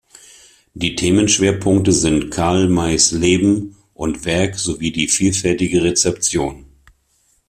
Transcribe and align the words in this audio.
Die 0.73 0.95
Themenschwerpunkte 0.95 1.91
sind 1.91 2.31
Karl 2.31 2.67
Mays 2.67 3.11
Leben 3.11 3.75
und 3.93 4.25
Werk 4.25 4.55
sowie 4.57 4.91
die 4.91 5.07
vielfältige 5.07 5.83
Rezeption. 5.83 6.65